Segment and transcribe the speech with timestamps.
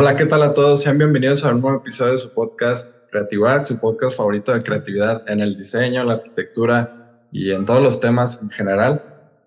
[0.00, 0.82] Hola, ¿qué tal a todos?
[0.82, 5.28] Sean bienvenidos a un nuevo episodio de su podcast Creativar, su podcast favorito de creatividad
[5.28, 9.02] en el diseño, la arquitectura y en todos los temas en general.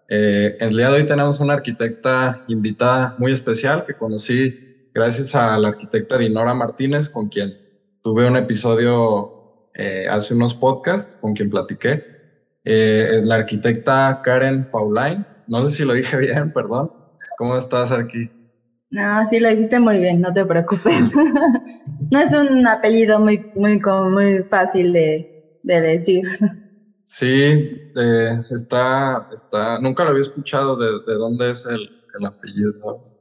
[0.09, 5.57] Eh, el día de hoy tenemos una arquitecta invitada muy especial que conocí gracias a
[5.57, 7.57] la arquitecta Dinora Martínez, con quien
[8.03, 12.03] tuve un episodio eh, hace unos podcasts, con quien platiqué.
[12.65, 16.91] Eh, la arquitecta Karen Pauline, no sé si lo dije bien, perdón.
[17.37, 18.29] ¿Cómo estás, aquí?
[18.91, 21.13] No, sí lo hiciste muy bien, no te preocupes.
[22.11, 23.79] no es un apellido muy, muy,
[24.11, 25.27] muy fácil de,
[25.63, 26.23] de decir.
[27.05, 27.25] Sí,
[27.95, 32.71] eh, está, está, nunca lo había escuchado de, de dónde es el, el apellido,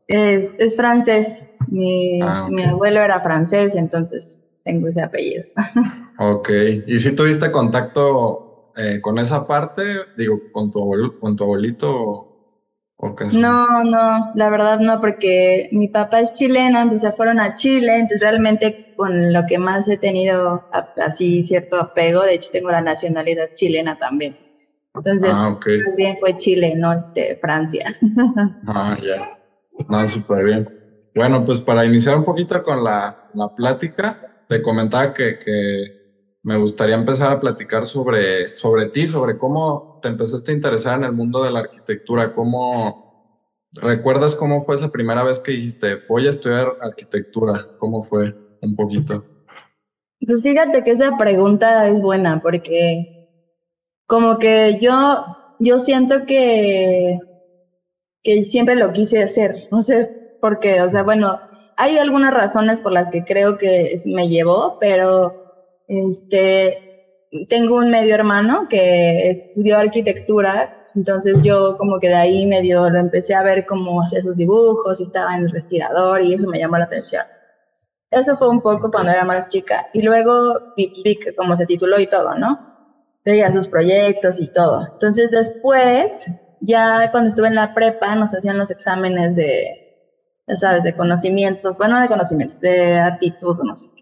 [0.06, 1.47] Es, es francés.
[1.69, 5.45] Mi, ah, mi abuelo era francés, entonces tengo ese apellido.
[6.19, 6.48] ok,
[6.87, 9.83] ¿y si tuviste contacto eh, con esa parte?
[10.14, 12.30] Digo, con tu, con tu abuelito
[13.33, 18.21] no, no, la verdad no, porque mi papá es chileno, entonces fueron a Chile, entonces
[18.21, 23.48] realmente con lo que más he tenido así cierto apego, de hecho tengo la nacionalidad
[23.53, 24.37] chilena también.
[24.95, 27.84] Entonces, ah, más bien fue Chile, no este, Francia.
[28.67, 29.39] Ah, ya.
[29.89, 30.69] No, súper bien.
[31.14, 35.85] Bueno, pues para iniciar un poquito con la, la plática, te comentaba que, que
[36.42, 41.05] me gustaría empezar a platicar sobre, sobre ti, sobre cómo te empezaste a interesar en
[41.05, 43.01] el mundo de la arquitectura, cómo
[43.73, 48.75] recuerdas cómo fue esa primera vez que dijiste, voy a estudiar arquitectura, cómo fue un
[48.75, 49.27] poquito.
[50.27, 53.05] Pues fíjate que esa pregunta es buena porque
[54.07, 55.25] como que yo,
[55.59, 57.17] yo siento que,
[58.23, 60.09] que siempre lo quise hacer, no sé
[60.41, 61.39] por qué, o sea, bueno,
[61.77, 65.33] hay algunas razones por las que creo que me llevó, pero
[65.87, 66.89] este,
[67.48, 72.98] tengo un medio hermano que estudió arquitectura, entonces yo como que de ahí medio lo
[72.98, 76.58] empecé a ver cómo hacía sus dibujos y estaba en el respirador y eso me
[76.58, 77.23] llamó la atención.
[78.11, 79.86] Eso fue un poco cuando era más chica.
[79.92, 80.92] Y luego vi,
[81.36, 82.58] cómo se tituló y todo, ¿no?
[83.25, 84.89] Veía sus proyectos y todo.
[84.92, 89.64] Entonces después, ya cuando estuve en la prepa, nos hacían los exámenes de,
[90.48, 93.99] ya sabes, de conocimientos, bueno, de conocimientos, de actitud, no sé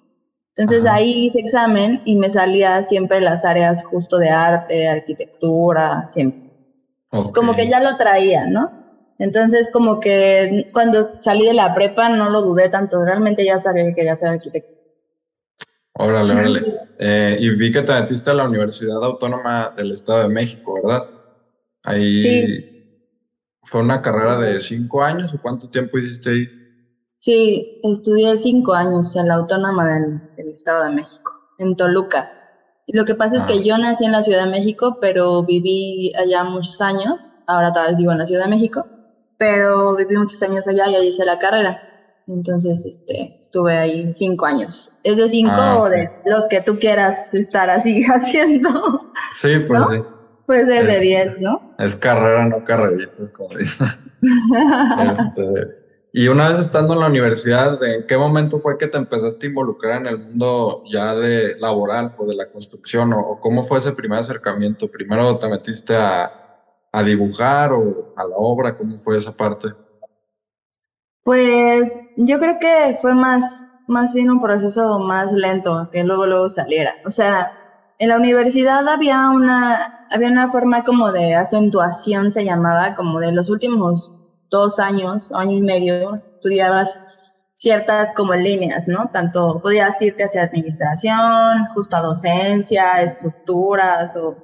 [0.58, 6.50] entonces ahí hice examen y me salía siempre las áreas justo de arte, arquitectura, siempre.
[7.12, 8.68] Es como que ya lo traía, ¿no?
[9.20, 13.84] Entonces como que cuando salí de la prepa no lo dudé tanto, realmente ya sabía
[13.84, 14.74] que quería ser arquitecto.
[15.92, 16.60] Órale, órale.
[16.98, 21.08] Eh, y vi que te metiste a la Universidad Autónoma del Estado de México, ¿verdad?
[21.84, 22.70] Ahí sí.
[23.62, 26.57] fue una carrera de cinco años o cuánto tiempo hiciste ahí?
[27.20, 30.20] Sí, estudié cinco años en la Autónoma del,
[30.54, 32.30] Estado de México, en Toluca.
[32.86, 33.62] Lo que pasa es que ah.
[33.62, 37.34] yo nací en la Ciudad de México, pero viví allá muchos años.
[37.46, 38.86] Ahora tal vez vivo en la Ciudad de México,
[39.36, 41.82] pero viví muchos años allá y ahí hice la carrera.
[42.28, 45.00] Entonces, este, estuve ahí cinco años.
[45.02, 48.70] ¿Es de cinco ah, o de los que tú quieras estar así haciendo?
[49.32, 50.02] Sí, pues sí.
[50.46, 51.74] Puede ser de diez, ¿no?
[51.78, 53.86] Es carrera, no carreritas, como dicen.
[54.22, 59.46] este, y una vez estando en la universidad, ¿en qué momento fue que te empezaste
[59.46, 63.12] a involucrar en el mundo ya de laboral o de la construcción?
[63.12, 64.90] ¿O, cómo fue ese primer acercamiento?
[64.90, 66.32] ¿Primero te metiste a,
[66.92, 68.76] a, dibujar o a la obra?
[68.78, 69.68] ¿Cómo fue esa parte?
[71.24, 76.48] Pues yo creo que fue más, más bien un proceso más lento, que luego luego
[76.48, 76.94] saliera.
[77.04, 77.52] O sea,
[77.98, 83.32] en la universidad había una, había una forma como de acentuación, se llamaba, como de
[83.32, 84.17] los últimos
[84.50, 87.02] dos años, año y medio, estudiabas
[87.52, 89.10] ciertas como líneas, ¿no?
[89.12, 94.36] Tanto podías irte hacia administración, justo a docencia, estructuras, o,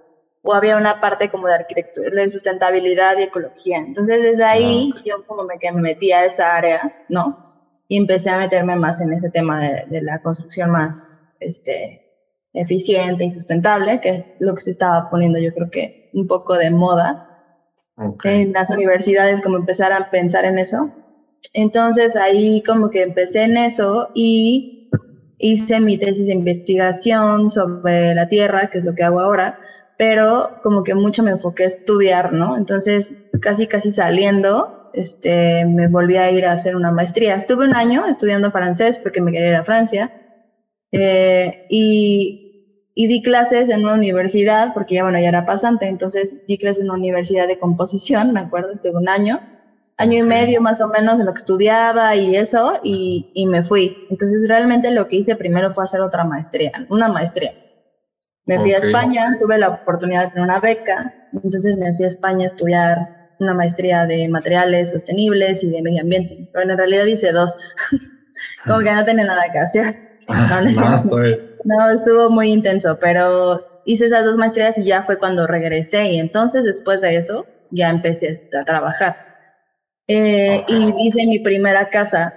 [0.43, 3.79] o había una parte como de arquitectura, de sustentabilidad y ecología.
[3.79, 7.43] Entonces, desde ahí ah, yo como me, que me metí a esa área, ¿no?
[7.87, 12.05] Y empecé a meterme más en ese tema de, de la construcción más, este,
[12.55, 16.55] eficiente y sustentable, que es lo que se estaba poniendo yo creo que un poco
[16.55, 17.27] de moda
[18.25, 20.93] en las universidades, como empezar a pensar en eso.
[21.53, 24.69] Entonces ahí como que empecé en eso y
[25.39, 29.57] hice mi tesis de investigación sobre la Tierra, que es lo que hago ahora,
[29.97, 32.57] pero como que mucho me enfoqué a estudiar, ¿no?
[32.57, 37.37] Entonces casi casi saliendo, este, me volví a ir a hacer una maestría.
[37.37, 40.13] Estuve un año estudiando francés porque me quería ir a Francia.
[40.93, 42.44] Eh, y
[42.95, 46.83] y di clases en una universidad, porque ya, bueno, ya era pasante, entonces di clases
[46.83, 49.41] en una universidad de composición, me acuerdo, estuve un año,
[49.97, 53.63] año y medio más o menos en lo que estudiaba y eso, y, y me
[53.63, 54.07] fui.
[54.11, 57.53] Entonces realmente lo que hice primero fue hacer otra maestría, una maestría.
[58.47, 62.09] Me fui a España, tuve la oportunidad de tener una beca, entonces me fui a
[62.09, 62.99] España a estudiar
[63.41, 67.57] una maestría de materiales sostenibles y de medio ambiente, pero en realidad hice dos.
[68.67, 70.04] como que no tenía nada que hacer.
[71.65, 76.19] no, estuvo muy intenso, pero hice esas dos maestrías y ya fue cuando regresé y
[76.19, 79.17] entonces después de eso ya empecé a trabajar.
[80.07, 82.35] Eh, y hice mi primera casa,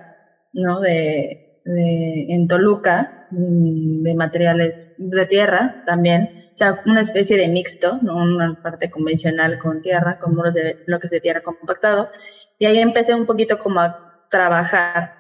[0.54, 0.80] ¿no?
[0.80, 8.00] De, de, en Toluca, de materiales de tierra también, o sea, una especie de mixto,
[8.02, 8.16] ¿no?
[8.16, 12.10] Una parte convencional con tierra, con muros de bloques de tierra compactado.
[12.58, 15.14] Y ahí empecé un poquito como a trabajar.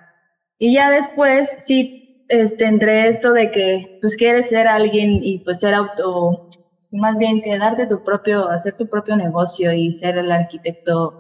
[0.57, 5.59] Y ya después sí este, entre esto de que pues quieres ser alguien y pues
[5.59, 6.47] ser auto,
[6.91, 11.15] más bien que darte tu propio, hacer tu propio negocio y ser el arquitecto,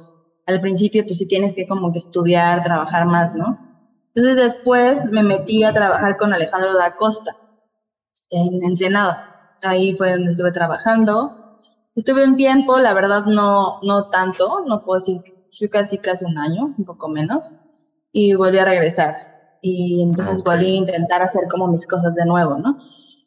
[0.45, 3.57] al principio pues sí tienes que como que estudiar, trabajar más, ¿no?
[4.13, 7.31] Entonces después me metí a trabajar con Alejandro da Costa
[8.31, 9.23] en Ensenada.
[9.63, 11.57] Ahí fue donde estuve trabajando.
[11.95, 15.21] Estuve un tiempo, la verdad no, no tanto, no puedo decir,
[15.51, 17.57] fui casi casi un año, un poco menos,
[18.11, 19.36] y volví a regresar
[19.67, 22.77] y entonces volví a intentar hacer como mis cosas de nuevo, ¿no?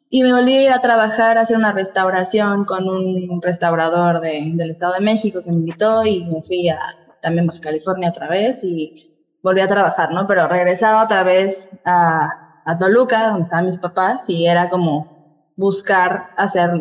[0.09, 4.51] Y me volví a ir a trabajar, a hacer una restauración con un restaurador de,
[4.55, 6.79] del Estado de México que me invitó y me fui a
[7.21, 8.93] también Baja California otra vez y
[9.41, 10.25] volví a trabajar, ¿no?
[10.27, 12.27] Pero regresaba otra vez a,
[12.65, 15.07] a Toluca, donde estaban mis papás, y era como
[15.55, 16.71] buscar hacer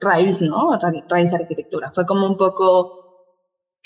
[0.00, 0.70] raíz, ¿no?
[1.08, 1.90] Raíz arquitectura.
[1.92, 2.92] Fue como un poco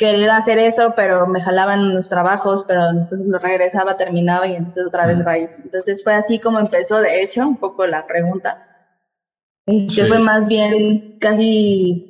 [0.01, 4.87] querer hacer eso, pero me jalaban los trabajos, pero entonces lo regresaba, terminaba y entonces
[4.87, 5.61] otra vez raíz.
[5.63, 8.57] Entonces fue así como empezó, de hecho, un poco la pregunta.
[9.67, 12.03] Que fue más bien casi,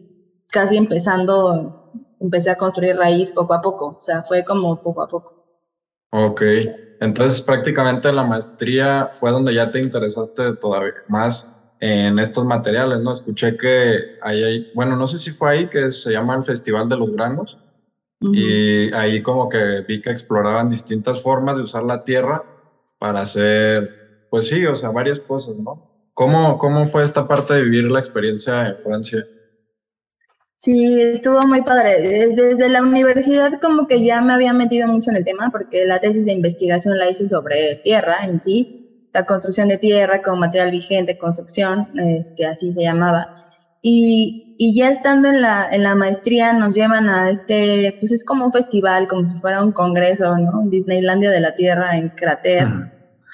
[0.53, 1.91] casi empezando,
[2.21, 5.35] empecé a construir raíz poco a poco, o sea, fue como poco a poco.
[6.13, 6.43] Ok,
[7.01, 11.45] entonces prácticamente la maestría fue donde ya te interesaste todavía más
[11.81, 13.13] en estos materiales, ¿no?
[13.13, 16.89] Escuché que ahí hay, bueno, no sé si fue ahí que se llama el Festival
[16.89, 17.59] de los Granos,
[18.21, 22.45] y ahí como que vi que exploraban distintas formas de usar la tierra
[22.99, 25.91] para hacer, pues sí, o sea, varias cosas, ¿no?
[26.13, 29.27] ¿Cómo, cómo fue esta parte de vivir la experiencia en Francia?
[30.55, 31.99] Sí, estuvo muy padre.
[32.37, 35.99] Desde la universidad como que ya me había metido mucho en el tema porque la
[35.99, 40.71] tesis de investigación la hice sobre tierra en sí, la construcción de tierra con material
[40.71, 43.35] vigente, construcción, este, así se llamaba.
[43.83, 48.25] Y, y ya estando en la, en la maestría nos llevan a este, pues es
[48.25, 50.65] como un festival, como si fuera un congreso, ¿no?
[50.67, 52.69] Disneylandia de la Tierra en Crater,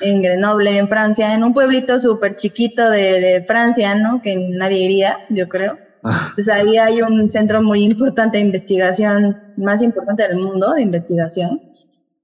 [0.00, 4.22] en Grenoble, en Francia, en un pueblito súper chiquito de, de, Francia, ¿no?
[4.22, 5.78] Que nadie iría, yo creo.
[6.04, 6.30] Ah.
[6.34, 11.60] Pues ahí hay un centro muy importante de investigación, más importante del mundo de investigación.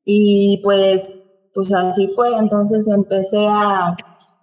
[0.05, 1.23] Y pues,
[1.53, 2.37] pues así fue.
[2.39, 3.97] Entonces empecé a,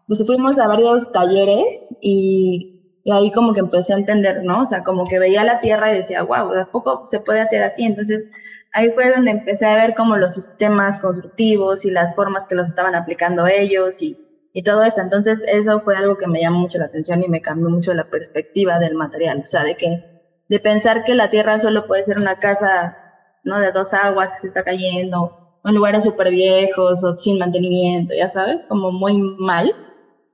[0.08, 4.64] pues fuimos a varios talleres y y ahí como que empecé a entender, ¿no?
[4.64, 7.64] O sea, como que veía la tierra y decía, wow, ¿a poco se puede hacer
[7.64, 7.86] así?
[7.86, 8.30] Entonces,
[8.74, 12.68] ahí fue donde empecé a ver como los sistemas constructivos y las formas que los
[12.68, 14.18] estaban aplicando ellos y,
[14.54, 15.02] y todo eso.
[15.02, 18.10] Entonces, eso fue algo que me llamó mucho la atención y me cambió mucho la
[18.10, 19.40] perspectiva del material.
[19.42, 20.04] O sea, de que,
[20.50, 22.98] de pensar que la tierra solo puede ser una casa,
[23.44, 23.60] ¿no?
[23.60, 28.30] De dos aguas que se está cayendo, en lugares súper viejos o sin mantenimiento, ya
[28.30, 29.74] sabes, como muy mal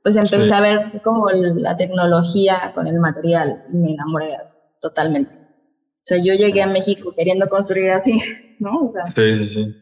[0.06, 4.38] pues empecé a ver como la tecnología con el material y me enamoré
[4.80, 5.34] totalmente.
[5.34, 8.20] O sea, yo llegué a México queriendo construir así,
[8.60, 8.82] ¿no?
[8.82, 9.76] O sea, sí, sí, sí.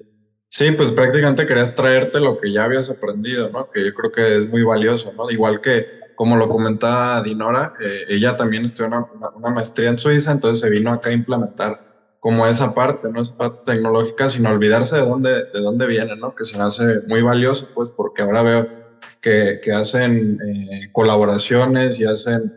[0.47, 3.69] Sí, pues prácticamente querías traerte lo que ya habías aprendido, ¿no?
[3.69, 5.29] Que yo creo que es muy valioso, ¿no?
[5.29, 9.05] Igual que, como lo comentaba Dinora, eh, ella también estudió una,
[9.35, 13.21] una, maestría en Suiza, entonces se vino acá a implementar como esa parte, ¿no?
[13.21, 16.33] Esa parte tecnológica, sin olvidarse de dónde, de dónde viene, ¿no?
[16.33, 18.82] Que se me hace muy valioso, pues, porque ahora veo
[19.23, 22.53] que, hacen eh, colaboraciones y hacen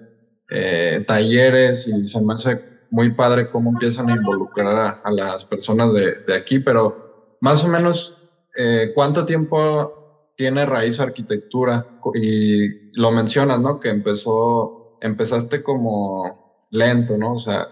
[0.50, 5.92] eh, talleres y se me hace muy padre cómo empiezan a involucrar a, las personas
[5.92, 8.16] de, aquí, pero más o menos,
[8.56, 11.87] eh, ¿cuánto tiempo tiene raíz arquitectura?
[12.14, 13.78] Y lo mencionas, ¿no?
[13.78, 17.35] Que empezó, empezaste como lento, ¿no?
[17.35, 17.68] O sea,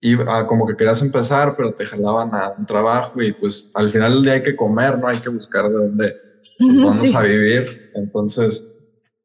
[0.00, 4.14] iba, como que querías empezar, pero te jalaban a un trabajo y pues al final
[4.14, 5.06] del día hay que comer, ¿no?
[5.06, 6.14] Hay que buscar de dónde
[6.60, 7.90] vamos a vivir.
[7.94, 8.64] Entonces,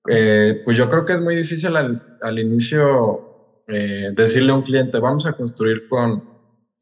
[0.09, 3.33] eh, pues yo creo que es muy difícil al, al inicio
[3.67, 6.23] eh, decirle a un cliente, vamos a construir con,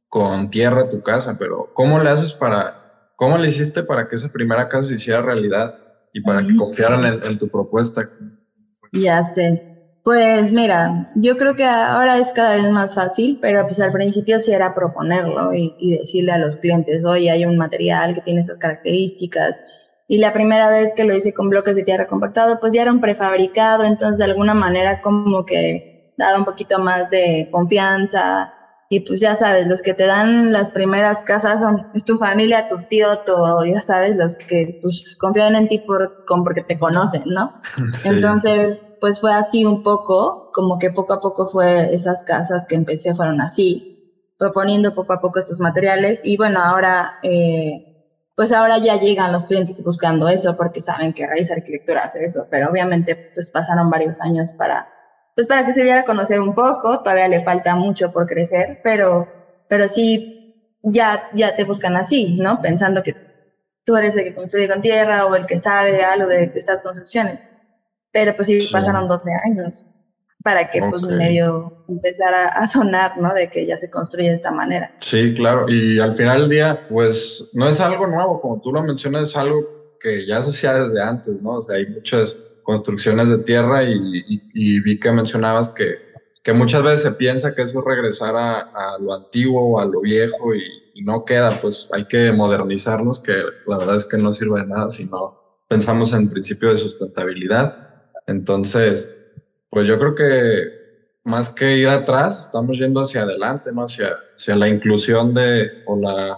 [0.07, 4.31] con tierra tu casa, pero ¿cómo le haces para, cómo le hiciste para que esa
[4.31, 5.79] primera casa se hiciera realidad
[6.13, 8.09] y para que confiaran en, en tu propuesta?
[8.91, 9.67] Ya sé.
[10.03, 14.39] Pues mira, yo creo que ahora es cada vez más fácil, pero pues al principio
[14.39, 18.41] sí era proponerlo y, y, decirle a los clientes, oye, hay un material que tiene
[18.41, 19.80] esas características,
[20.11, 22.91] y la primera vez que lo hice con bloques de tierra compactado, pues ya era
[22.91, 25.85] un prefabricado, entonces de alguna manera como que
[26.17, 28.51] daba un poquito más de confianza
[28.89, 32.65] y pues ya sabes, los que te dan las primeras casas son es tu familia,
[32.67, 33.31] tu tío, tu,
[33.65, 36.11] ya sabes, los que pues confían en ti por,
[36.43, 37.53] porque te conocen, ¿no?
[38.03, 42.75] Entonces, pues fue así un poco, como que poco a poco fue esas casas que
[42.75, 43.87] empecé fueron así,
[44.37, 47.85] proponiendo poco a poco estos materiales y bueno, ahora, eh,
[48.41, 52.47] pues ahora ya llegan los clientes buscando eso porque saben que Raíz Arquitectura hace eso,
[52.49, 54.89] pero obviamente pues pasaron varios años para
[55.35, 58.79] pues para que se diera a conocer un poco, todavía le falta mucho por crecer,
[58.83, 59.27] pero,
[59.69, 62.59] pero sí, ya, ya te buscan así, ¿no?
[62.63, 63.15] Pensando que
[63.85, 67.45] tú eres el que construye con tierra o el que sabe algo de estas construcciones.
[68.11, 69.85] Pero pues sí, pasaron 12 años
[70.43, 73.33] para que pues medio empezara a sonar, ¿no?
[73.33, 74.95] De que ya se construye de esta manera.
[75.01, 75.65] Sí, claro.
[75.67, 79.37] Y al final del día, pues no es algo nuevo, como tú lo mencionas, es
[79.37, 81.57] algo que ya se hacía desde antes, ¿no?
[81.57, 85.97] O sea, hay muchas construcciones de tierra y, vi que mencionabas que,
[86.43, 90.01] que, muchas veces se piensa que eso es regresar a, lo antiguo o a lo
[90.01, 90.63] viejo y,
[91.03, 93.33] no queda, pues hay que modernizarnos, que
[93.65, 98.03] la verdad es que no sirve de nada si no pensamos en principio de sustentabilidad.
[98.27, 99.20] Entonces,
[99.71, 100.81] pues yo creo que
[101.23, 103.83] más que ir atrás, estamos yendo hacia adelante, ¿no?
[103.83, 106.37] Hacia, hacia la inclusión de, o la,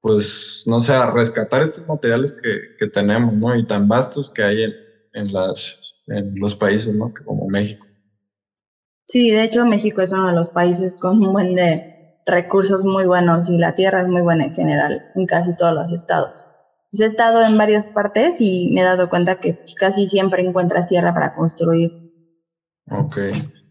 [0.00, 3.54] pues, no sé, rescatar estos materiales que, que tenemos, ¿no?
[3.56, 4.72] Y tan vastos que hay en,
[5.12, 7.12] en, las, en los países, ¿no?
[7.24, 7.84] Como México.
[9.04, 13.06] Sí, de hecho México es uno de los países con un buen de recursos muy
[13.06, 16.46] buenos y la tierra es muy buena en general en casi todos los estados.
[16.90, 20.42] Pues he estado en varias partes y me he dado cuenta que pues, casi siempre
[20.42, 22.07] encuentras tierra para construir.
[22.90, 23.18] Ok.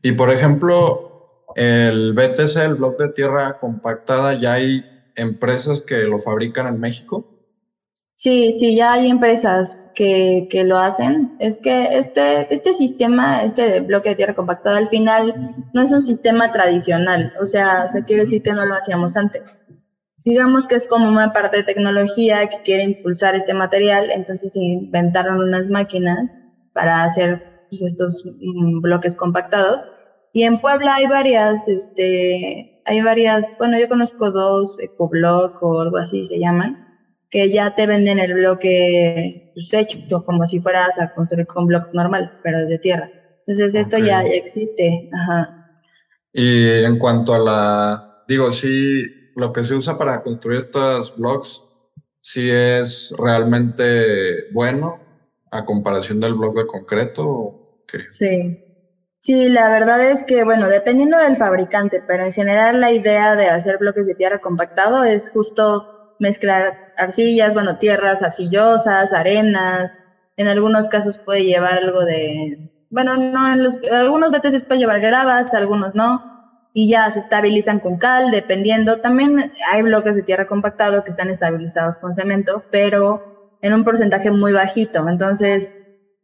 [0.02, 1.08] Y por ejemplo,
[1.56, 7.34] el BTC, el bloque de tierra compactada, ¿ya hay empresas que lo fabrican en México?
[8.14, 11.34] Sí, sí, ya hay empresas que, que, lo hacen.
[11.40, 15.36] Es que este, este sistema, este bloque de tierra compactado, al final
[15.74, 17.34] no es un sistema tradicional.
[17.40, 19.60] O sea, o sea, quiere decir que no lo hacíamos antes.
[20.26, 25.40] Digamos que es como una parte de tecnología que quiere impulsar este material, entonces inventaron
[25.40, 26.40] unas máquinas
[26.74, 29.90] para hacer pues, estos mm, bloques compactados.
[30.34, 35.98] Y en Puebla hay varias, este, hay varias, bueno, yo conozco dos, Ecoblock o algo
[35.98, 36.88] así se llaman
[37.30, 41.68] que ya te venden el bloque pues, hecho, como si fueras a construir con un
[41.70, 43.10] bloque normal, pero de tierra.
[43.46, 45.10] Entonces esto ya, existe.
[45.14, 45.82] Ajá.
[46.34, 49.06] Y en cuanto a la, digo, sí,
[49.36, 51.64] lo que se usa para construir estos blocks,
[52.22, 55.00] sí es realmente bueno
[55.52, 57.56] a comparación del bloque de concreto.
[58.12, 58.58] Sí.
[59.20, 63.48] Sí, la verdad es que, bueno, dependiendo del fabricante, pero en general la idea de
[63.50, 65.88] hacer bloques de tierra compactado es justo
[66.20, 70.04] mezclar arcillas, bueno, tierras arcillosas, arenas.
[70.38, 72.58] En algunos casos puede llevar algo de,
[72.90, 76.22] bueno, no, en los, algunos veces puede llevar gravas, algunos no.
[76.74, 78.98] Y ya se estabilizan con cal, dependiendo.
[79.00, 79.38] También
[79.74, 83.24] hay bloques de tierra compactado que están estabilizados con cemento, pero
[83.68, 85.08] en un porcentaje muy bajito.
[85.08, 85.76] Entonces,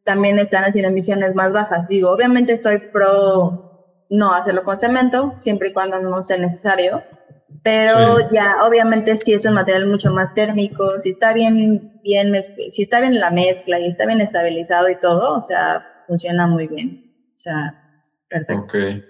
[0.04, 1.88] también están haciendo emisiones más bajas.
[1.88, 3.70] Digo, obviamente soy pro
[4.10, 7.02] no hacerlo con cemento, siempre y cuando no sea necesario
[7.64, 12.82] pero ya obviamente si es un material mucho más térmico, si está bien, bien si
[12.82, 17.14] está bien la mezcla y está bien estabilizado y todo, o sea, funciona muy bien.
[17.30, 17.74] O sea,
[18.28, 18.64] perfecto.
[18.64, 19.04] Ok.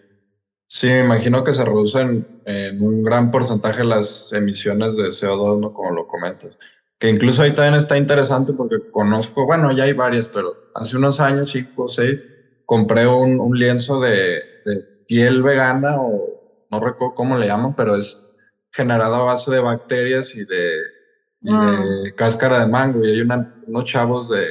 [0.67, 5.73] Sí, me imagino que se reducen en un gran porcentaje las emisiones de CO2, ¿no?
[5.73, 6.57] Como lo comentas.
[7.03, 11.19] Que incluso ahí también está interesante porque conozco, bueno, ya hay varias, pero hace unos
[11.19, 12.23] años, cinco o seis,
[12.65, 17.97] compré un, un lienzo de, de piel vegana o no recuerdo cómo le llaman, pero
[17.97, 18.25] es
[18.71, 23.03] generado a base de bacterias y de, cáscara de mango.
[23.03, 23.27] Y hay
[23.67, 24.47] unos chavos de,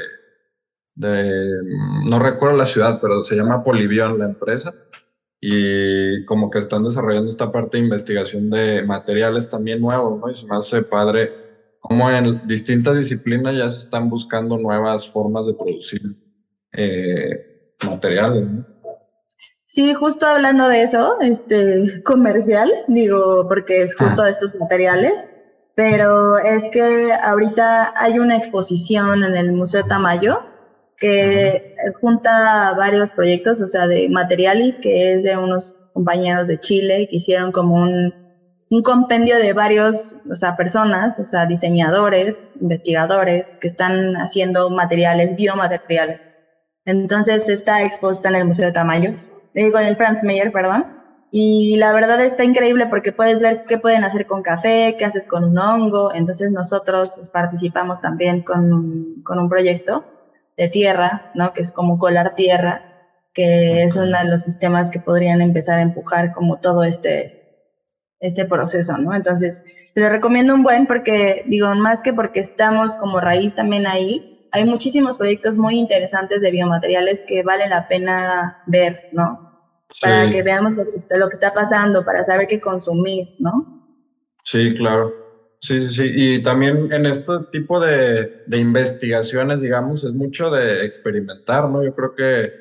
[2.05, 4.75] no recuerdo la ciudad, pero se llama Polivion la empresa.
[5.41, 10.31] Y como que están desarrollando esta parte de investigación de materiales también nuevos, ¿no?
[10.31, 11.42] Y se me hace padre
[11.83, 16.01] como en distintas disciplinas ya se están buscando nuevas formas de producir
[16.73, 18.67] eh, materiales, ¿no?
[19.67, 25.27] Sí, justo hablando de eso, este comercial, digo, porque es justo de estos materiales,
[25.75, 30.41] pero es que ahorita hay una exposición en el Museo Tamayo
[30.99, 37.09] que junta varios proyectos, o sea, de materiales, que es de unos compañeros de Chile
[37.11, 38.22] que hicieron como un,
[38.73, 45.37] un compendio de varios, o sea, personas, o sea, diseñadores, investigadores, que están haciendo materiales,
[45.37, 46.39] biomateriales.
[46.87, 49.15] Entonces está expuesta en el Museo de Tamayo
[49.55, 50.87] digo, en el Franz Mayer, perdón.
[51.31, 55.27] Y la verdad está increíble porque puedes ver qué pueden hacer con café, qué haces
[55.27, 56.15] con un hongo.
[56.15, 60.05] Entonces nosotros participamos también con, con un proyecto
[60.57, 61.53] de tierra, ¿no?
[61.53, 62.83] Que es como colar tierra,
[63.33, 67.42] que es uno de los sistemas que podrían empezar a empujar como todo este,
[68.23, 69.15] este proceso, ¿no?
[69.15, 74.25] Entonces, les recomiendo un buen porque, digo, más que porque estamos como raíz también ahí,
[74.53, 79.41] hay muchísimos proyectos muy interesantes de biomateriales que vale la pena ver, ¿no?
[80.01, 83.67] Para que veamos lo que, está, lo que está pasando, para saber qué consumir, ¿no?
[84.45, 85.13] Sí, claro.
[85.61, 86.13] Sí, sí, sí.
[86.15, 91.85] Y también en este tipo de, de investigaciones, digamos, es mucho de experimentar, ¿no?
[91.85, 92.53] Yo creo que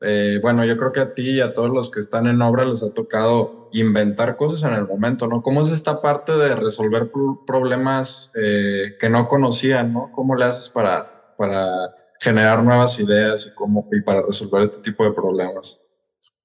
[0.00, 2.64] eh, bueno, yo creo que a ti y a todos los que están en obra
[2.64, 5.42] les ha tocado inventar cosas en el momento, ¿no?
[5.42, 7.10] ¿Cómo es esta parte de resolver
[7.46, 10.10] problemas eh, que no conocían, ¿no?
[10.12, 15.04] ¿Cómo le haces para, para generar nuevas ideas y, cómo, y para resolver este tipo
[15.04, 15.80] de problemas?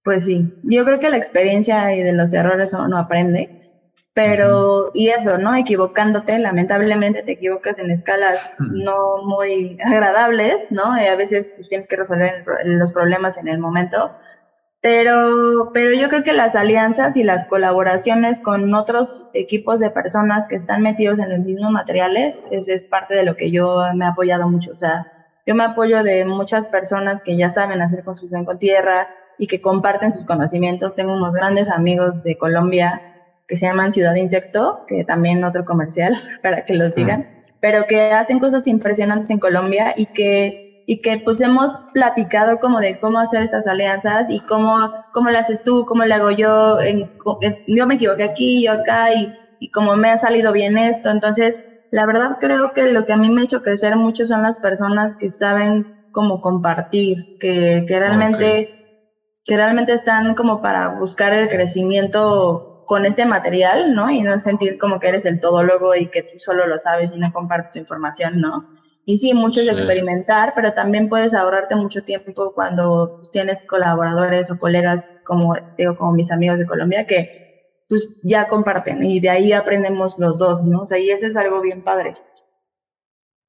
[0.03, 3.62] Pues sí, yo creo que la experiencia y de los errores uno aprende.
[4.13, 5.55] Pero, y eso, ¿no?
[5.55, 10.95] Equivocándote, lamentablemente te equivocas en escalas no muy agradables, ¿no?
[11.01, 14.11] Y a veces pues tienes que resolver los problemas en el momento.
[14.81, 20.45] Pero, pero yo creo que las alianzas y las colaboraciones con otros equipos de personas
[20.45, 24.05] que están metidos en los mismos materiales es, es parte de lo que yo me
[24.05, 24.73] he apoyado mucho.
[24.73, 25.11] O sea,
[25.47, 29.07] yo me apoyo de muchas personas que ya saben hacer construcción con tierra
[29.39, 30.93] y que comparten sus conocimientos.
[30.93, 33.12] Tengo unos grandes amigos de Colombia
[33.47, 37.27] que se llaman Ciudad Insecto, que también otro comercial para que los sigan,
[37.59, 42.79] pero que hacen cosas impresionantes en Colombia y que, y que pues hemos platicado como
[42.79, 46.79] de cómo hacer estas alianzas y cómo, cómo las haces tú, cómo le hago yo,
[46.81, 47.11] en,
[47.67, 51.09] yo me equivoqué aquí, yo acá y, y cómo me ha salido bien esto.
[51.09, 54.41] Entonces, la verdad creo que lo que a mí me ha hecho crecer mucho son
[54.41, 58.69] las personas que saben cómo compartir, que, que realmente...
[59.45, 64.09] que realmente están como para buscar el crecimiento con este material, ¿no?
[64.09, 67.19] Y no sentir como que eres el todólogo y que tú solo lo sabes y
[67.19, 68.67] no compartes información, ¿no?
[69.05, 74.49] Y sí, mucho es experimentar, pero también puedes ahorrarte mucho tiempo cuando pues, tienes colaboradores
[74.49, 77.29] o colegas, como digo, como mis amigos de Colombia, que
[77.89, 80.83] pues ya comparten y de ahí aprendemos los dos, ¿no?
[80.83, 82.13] O sea, y eso es algo bien padre.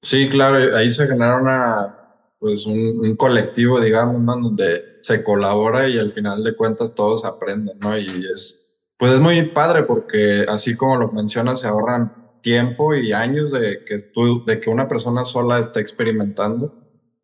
[0.03, 1.99] Sí, claro, ahí se genera una,
[2.41, 4.35] pues un, un colectivo, digamos, ¿no?
[4.37, 7.97] Donde se colabora y al final de cuentas todos aprenden, ¿no?
[7.97, 8.64] Y es,
[8.97, 13.85] pues es muy padre porque así como lo mencionas, se ahorran tiempo y años de
[13.85, 13.99] que,
[14.47, 16.75] de que una persona sola está experimentando,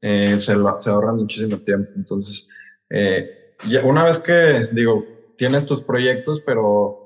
[0.01, 1.91] eh, se, se ahorra muchísimo tiempo.
[1.95, 2.49] Entonces,
[2.89, 3.55] eh,
[3.85, 5.05] una vez que, digo,
[5.37, 7.01] tienes tus proyectos, pero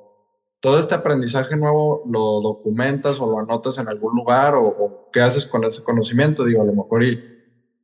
[0.61, 5.45] todo este aprendizaje nuevo lo documentas o lo anotas en algún lugar o, qué haces
[5.45, 7.23] con ese conocimiento, digo, a lo mejor y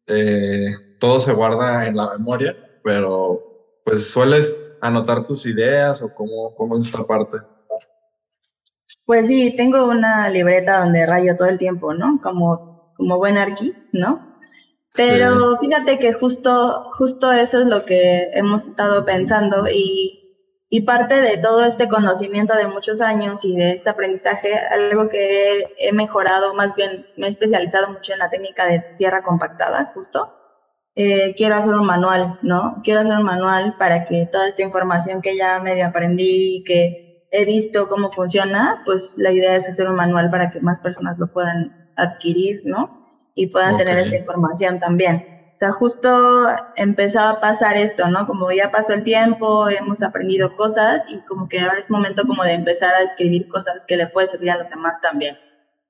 [0.06, 6.54] eh, todo se guarda en la memoria, pero pues sueles anotar tus ideas o cómo,
[6.54, 7.38] cómo es esta parte?
[9.04, 12.20] Pues sí, tengo una libreta donde rayo todo el tiempo, ¿no?
[12.22, 14.30] Como, como buen arqui, ¿no?
[14.94, 20.20] Pero fíjate que justo, justo eso es lo que hemos estado pensando y,
[20.68, 25.74] y parte de todo este conocimiento de muchos años y de este aprendizaje, algo que
[25.78, 30.39] he mejorado, más bien me he especializado mucho en la técnica de tierra compactada, justo.
[31.02, 32.78] Eh, quiero hacer un manual, ¿no?
[32.84, 37.26] Quiero hacer un manual para que toda esta información que ya medio aprendí y que
[37.30, 41.18] he visto cómo funciona, pues la idea es hacer un manual para que más personas
[41.18, 42.90] lo puedan adquirir, ¿no?
[43.34, 45.24] Y puedan tener esta información también.
[45.54, 48.26] O sea, justo empezaba a pasar esto, ¿no?
[48.26, 52.44] Como ya pasó el tiempo, hemos aprendido cosas y como que ahora es momento como
[52.44, 55.38] de empezar a escribir cosas que le puede servir a los demás también.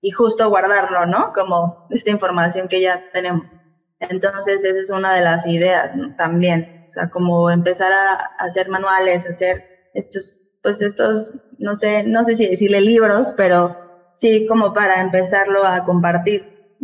[0.01, 1.33] Y justo guardarlo, ¿no?
[1.33, 3.59] Como esta información que ya tenemos.
[4.01, 6.87] Entonces, esa es una de las ideas también.
[6.89, 12.35] O sea, como empezar a, hacer manuales, hacer estos, pues estos, no sé, no sé
[12.35, 13.77] si decirle libros, pero
[14.15, 16.77] sí como para empezarlo a compartir.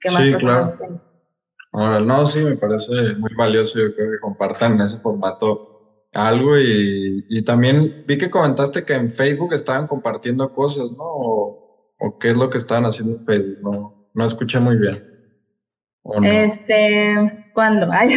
[0.00, 0.76] Que más sí, claro.
[1.72, 3.78] Ahora, no, sí, me parece muy valioso.
[3.78, 8.94] Yo creo que compartan en ese formato algo y, y, también vi que comentaste que
[8.94, 11.04] en Facebook estaban compartiendo cosas, ¿no?
[11.04, 15.11] O, o, qué es lo que estaban haciendo en Facebook, no, no escuché muy bien.
[16.24, 17.88] Este, ¿cuándo?
[17.90, 18.14] Ay,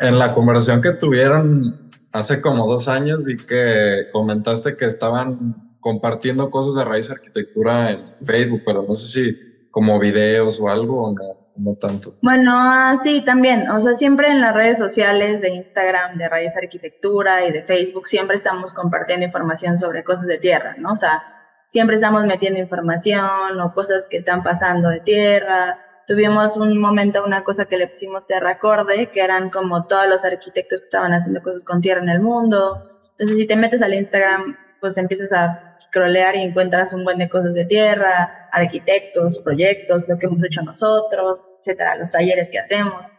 [0.00, 6.50] En la conversación que tuvieron hace como dos años, vi que comentaste que estaban compartiendo
[6.50, 9.36] cosas de raíz arquitectura en Facebook, pero no sé si
[9.70, 12.18] como videos o algo o no, no tanto.
[12.22, 13.68] Bueno, ah, sí, también.
[13.70, 18.06] O sea, siempre en las redes sociales de Instagram, de Raíz Arquitectura y de Facebook,
[18.06, 20.92] siempre estamos compartiendo información sobre cosas de tierra, ¿no?
[20.92, 21.22] O sea,
[21.66, 27.44] siempre estamos metiendo información o cosas que están pasando de tierra tuvimos un momento, una
[27.44, 31.64] cosa que le pusimos terracorde, que eran como todos los arquitectos que estaban haciendo cosas
[31.64, 32.82] con tierra en el mundo.
[33.10, 37.28] Entonces, si te metes al Instagram, pues empiezas a scrollear y encuentras un buen de
[37.28, 43.12] cosas de tierra, arquitectos, proyectos, lo que hemos hecho nosotros, etcétera, los talleres que hacemos.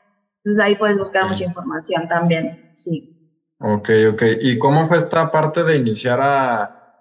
[0.43, 3.13] Entonces ahí puedes buscar mucha información también, sí.
[3.59, 4.23] Ok, ok.
[4.41, 6.97] ¿Y cómo fue esta parte de iniciar a,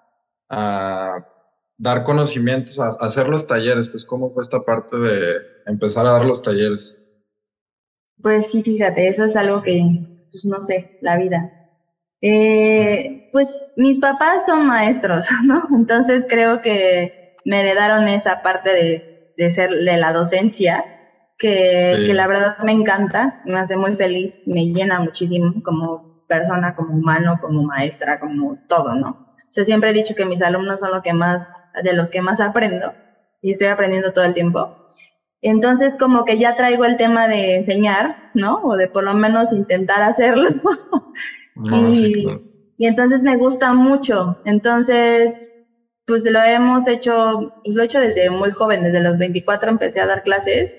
[0.49, 1.32] a
[1.79, 6.25] dar conocimientos, a, hacer los talleres, pues cómo fue esta parte de empezar a dar
[6.25, 6.97] los talleres.
[8.21, 9.83] Pues sí, fíjate, eso es algo que,
[10.31, 11.51] pues no sé, la vida.
[12.21, 15.67] Eh, pues mis papás son maestros, ¿no?
[15.75, 19.03] Entonces creo que me heredaron esa parte de,
[19.37, 20.85] de ser de la docencia,
[21.37, 26.77] que, que, la verdad me encanta, me hace muy feliz, me llena muchísimo como persona,
[26.77, 29.32] como humano, como maestra, como todo, ¿no?
[29.53, 32.23] O sea, siempre he dicho que mis alumnos son lo que más, de los que
[32.23, 32.95] más aprendo
[33.43, 34.79] y estoy aprendiendo todo el tiempo.
[35.43, 38.63] Entonces, como que ya traigo el tema de enseñar, ¿no?
[38.65, 40.49] O de por lo menos intentar hacerlo.
[41.71, 42.29] y,
[42.79, 44.41] y, entonces me gusta mucho.
[44.47, 45.75] Entonces,
[46.07, 50.01] pues lo hemos hecho, pues lo he hecho desde muy joven, desde los 24 empecé
[50.01, 50.75] a dar clases.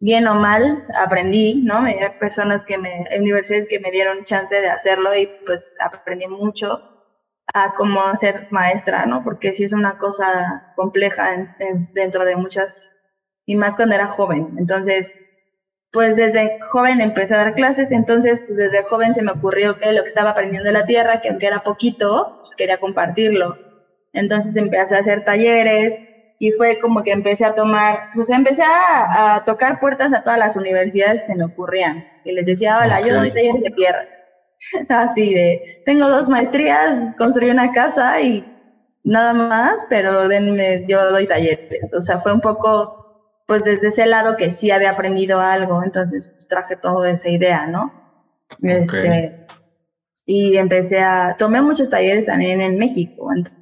[0.00, 1.82] Bien o mal, aprendí, ¿no?
[1.82, 6.97] Hay personas que me, universidades que me dieron chance de hacerlo y pues aprendí mucho
[7.54, 9.22] a cómo ser maestra, ¿no?
[9.24, 11.30] Porque sí es una cosa compleja
[11.92, 12.92] dentro de muchas,
[13.46, 14.54] y más cuando era joven.
[14.58, 15.14] Entonces,
[15.90, 19.92] pues desde joven empecé a dar clases, entonces pues desde joven se me ocurrió que
[19.92, 23.56] lo que estaba aprendiendo de la tierra, que aunque era poquito, pues quería compartirlo.
[24.12, 25.94] Entonces empecé a hacer talleres
[26.38, 30.38] y fue como que empecé a tomar, pues empecé a, a tocar puertas a todas
[30.38, 32.04] las universidades que se me ocurrían.
[32.24, 34.06] Y les decía, hola, yo doy talleres de tierra
[34.88, 38.44] Así de, tengo dos maestrías, construí una casa y
[39.04, 41.92] nada más, pero denme, yo doy talleres.
[41.96, 42.94] O sea, fue un poco,
[43.46, 47.66] pues desde ese lado que sí había aprendido algo, entonces pues traje toda esa idea,
[47.66, 47.92] ¿no?
[48.62, 49.34] Este,
[50.26, 53.30] y empecé a, tomé muchos talleres también en México.
[53.34, 53.52] Entonces,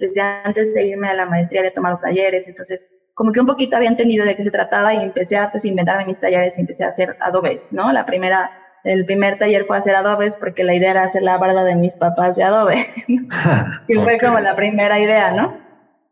[0.00, 3.76] desde antes de irme a la maestría había tomado talleres, entonces como que un poquito
[3.76, 6.84] había entendido de qué se trataba y empecé a pues, inventarme mis talleres y empecé
[6.84, 7.92] a hacer adobes, ¿no?
[7.92, 8.50] La primera
[8.84, 11.96] el primer taller fue hacer adobes porque la idea era hacer la barda de mis
[11.96, 12.86] papás de adobe.
[13.86, 15.58] que fue como la primera idea, ¿no?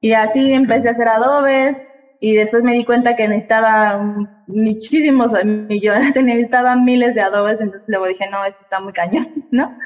[0.00, 1.84] Y así empecé a hacer adobes
[2.20, 8.06] y después me di cuenta que necesitaba muchísimos millones, necesitaba miles de adobes, entonces luego
[8.06, 9.76] dije, no, esto está muy cañón, ¿no?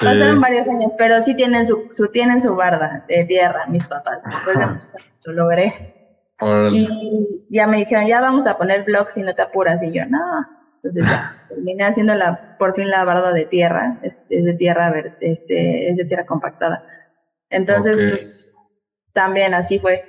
[0.00, 4.22] Pasaron varios años, pero sí tienen su, su, tienen su barda de tierra, mis papás.
[4.24, 4.88] Después de mucho
[5.24, 6.02] lo logré.
[6.72, 9.82] Y ya me dijeron, ya vamos a poner blogs y no te apuras.
[9.82, 10.18] Y yo, no,
[10.82, 15.88] entonces ya terminé haciendo la, por fin la barda de tierra, es, de tierra este,
[15.88, 16.84] es de tierra compactada.
[17.50, 18.56] Entonces, pues
[19.12, 20.04] también así fue.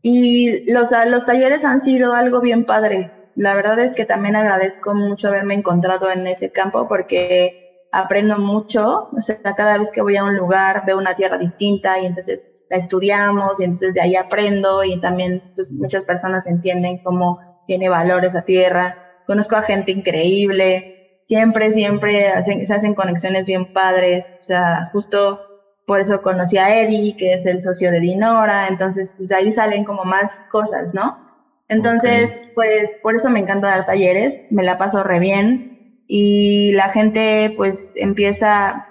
[0.00, 3.12] Y los, los talleres han sido algo bien padre.
[3.34, 9.10] La verdad es que también agradezco mucho haberme encontrado en ese campo porque aprendo mucho.
[9.14, 12.64] O sea, cada vez que voy a un lugar veo una tierra distinta y entonces
[12.70, 17.90] la estudiamos y entonces de ahí aprendo y también pues, muchas personas entienden cómo tiene
[17.90, 24.42] valor esa tierra conozco a gente increíble, siempre, siempre se hacen conexiones bien padres, o
[24.44, 25.40] sea, justo
[25.86, 29.84] por eso conocí a Eri, que es el socio de Dinora, entonces pues ahí salen
[29.84, 31.24] como más cosas, ¿no?
[31.68, 36.88] Entonces, pues por eso me encanta dar talleres, me la paso re bien y la
[36.90, 38.86] gente pues empieza,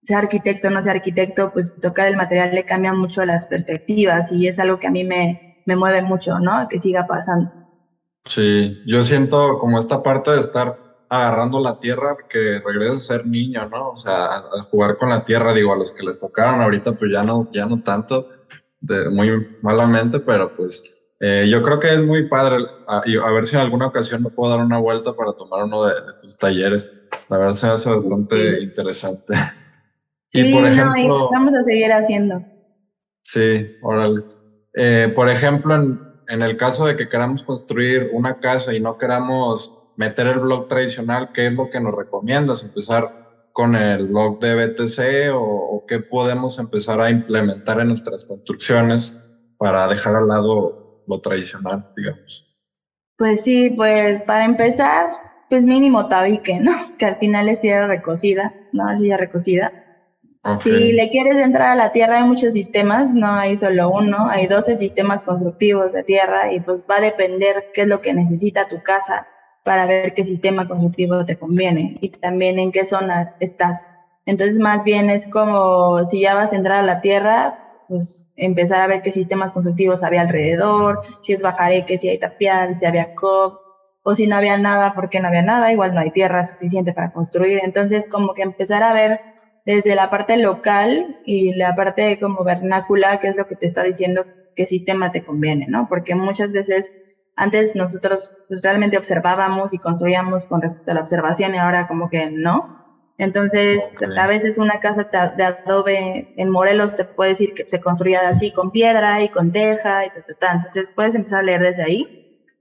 [0.00, 4.46] sea arquitecto, no sea arquitecto, pues tocar el material le cambia mucho las perspectivas y
[4.46, 6.68] es algo que a mí me, me mueve mucho, ¿no?
[6.68, 7.57] Que siga pasando.
[8.24, 10.78] Sí, yo siento como esta parte de estar
[11.08, 13.90] agarrando la tierra que regresa a ser niño, ¿no?
[13.90, 17.10] O sea, a, jugar con la tierra, digo, a los que les tocaron ahorita, pues
[17.12, 18.28] ya no, ya no tanto,
[18.80, 22.64] de, muy malamente, pero pues eh, yo creo que es muy padre.
[22.86, 25.86] A, a, ver si en alguna ocasión me puedo dar una vuelta para tomar uno
[25.86, 27.06] de, tus talleres.
[27.28, 29.34] La verdad se me hace bastante interesante.
[30.30, 32.44] Sí, por ejemplo, vamos a seguir haciendo.
[33.22, 34.24] Sí, órale.
[34.74, 38.98] Eh, por ejemplo, en, en el caso de que queramos construir una casa y no
[38.98, 42.62] queramos meter el blog tradicional, ¿qué es lo que nos recomiendas?
[42.62, 49.16] ¿Empezar con el blog de BTC o, qué podemos empezar a implementar en nuestras construcciones
[49.56, 52.46] para dejar al lado lo tradicional, digamos?
[53.16, 55.08] Pues sí, pues para empezar,
[55.48, 56.72] pues mínimo tabique, ¿no?
[56.98, 58.90] Que al final es tierra recocida, ¿no?
[58.90, 59.72] Es tierra recocida.
[60.60, 64.46] Si le quieres entrar a la Tierra hay muchos sistemas, no hay solo uno, hay
[64.46, 68.68] 12 sistemas constructivos de Tierra y pues va a depender qué es lo que necesita
[68.68, 69.26] tu casa
[69.64, 73.92] para ver qué sistema constructivo te conviene y también en qué zona estás.
[74.24, 78.80] Entonces más bien es como si ya vas a entrar a la Tierra, pues empezar
[78.80, 83.14] a ver qué sistemas constructivos había alrededor, si es bajareque, si hay tapial, si había
[83.14, 83.60] COP,
[84.02, 87.12] o si no había nada, porque no había nada, igual no hay tierra suficiente para
[87.12, 87.60] construir.
[87.62, 89.20] Entonces como que empezar a ver
[89.68, 93.82] desde la parte local y la parte como vernácula, que es lo que te está
[93.82, 95.86] diciendo qué sistema te conviene, ¿no?
[95.90, 101.54] Porque muchas veces antes nosotros pues, realmente observábamos y construíamos con respecto a la observación
[101.54, 102.66] y ahora como que no.
[103.18, 108.26] Entonces, a veces una casa de adobe en Morelos te puede decir que se construía
[108.26, 112.06] así con piedra y con teja y tal, Entonces, puedes empezar a leer desde ahí.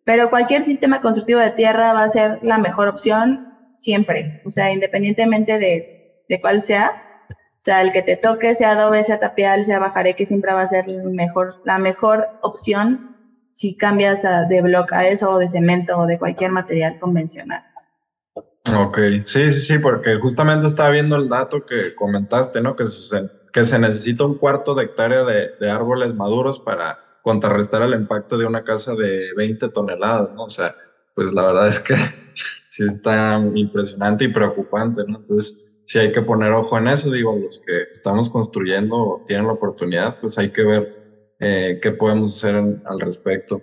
[0.03, 3.39] Pero cualquier sistema constructivo de tierra va a ser la mejor opción
[3.77, 4.41] siempre.
[4.43, 5.96] O sea, independientemente de,
[6.29, 7.03] de cuál sea.
[7.29, 10.61] O sea, el que te toque, sea adobe, sea tapial, sea bajaré, que siempre va
[10.61, 13.17] a ser mejor, la mejor opción
[13.51, 17.63] si cambias de bloque a eso o de cemento o de cualquier material convencional.
[18.75, 22.75] Ok, sí, sí, sí, porque justamente estaba viendo el dato que comentaste, ¿no?
[22.75, 27.81] Que se, que se necesita un cuarto de hectárea de, de árboles maduros para contrarrestar
[27.81, 30.43] el impacto de una casa de 20 toneladas, ¿no?
[30.43, 30.75] O sea,
[31.15, 31.95] pues la verdad es que
[32.67, 35.17] sí está impresionante y preocupante, ¿no?
[35.17, 39.53] Entonces, sí hay que poner ojo en eso, digo, los que estamos construyendo tienen la
[39.53, 43.61] oportunidad, pues hay que ver eh, qué podemos hacer al respecto.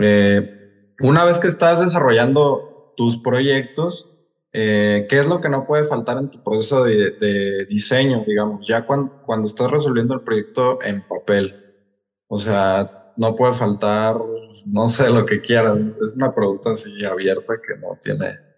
[0.00, 4.12] Eh, una vez que estás desarrollando tus proyectos,
[4.52, 8.84] eh, ¿qué es lo que no puede faltar en tu proceso de, diseño, digamos, ya
[8.84, 11.54] cuando, cuando estás resolviendo el proyecto en papel?
[12.26, 14.16] O sea, no puede faltar,
[14.66, 15.78] no sé, lo que quieras.
[16.04, 18.51] Es una pregunta así abierta que no tiene.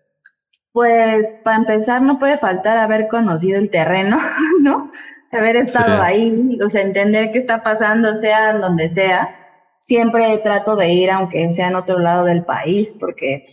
[0.74, 4.18] Pues para empezar, no puede faltar haber conocido el terreno,
[4.60, 4.90] ¿no?
[5.30, 9.38] Haber estado ahí, o sea, entender qué está pasando, sea donde sea.
[9.78, 13.44] Siempre trato de ir, aunque sea en otro lado del país, porque